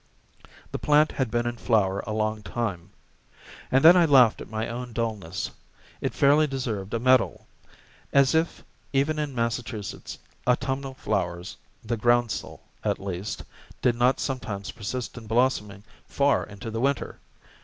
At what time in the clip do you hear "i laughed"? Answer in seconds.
3.95-4.41